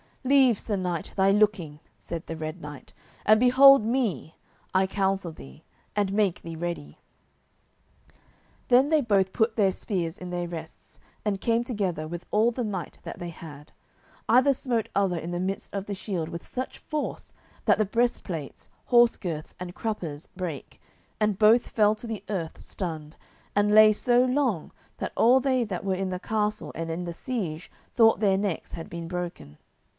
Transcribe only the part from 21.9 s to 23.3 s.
to the earth stunned,